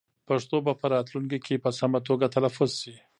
پښتو 0.27 0.57
به 0.65 0.73
په 0.81 0.85
راتلونکي 0.95 1.39
کې 1.45 1.55
په 1.63 1.69
سمه 1.79 1.99
توګه 2.07 2.25
تلفظ 2.35 2.71
شي. 2.81 2.95